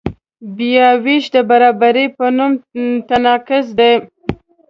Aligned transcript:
بیاوېش 0.55 1.23
د 1.35 1.37
برابرۍ 1.49 2.05
په 2.17 2.25
نوم 2.37 2.51
تناقض 3.09 3.65
دی. 3.79 3.93